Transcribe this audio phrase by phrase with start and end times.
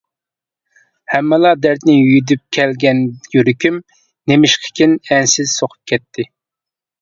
[1.11, 3.03] ھەممىلا دەردنى يۈدۈپ كەلگەن
[3.35, 3.77] يۈرىكىم
[4.33, 6.27] نېمىشقىكىن ئەنسىز سوقۇپ كەتتى.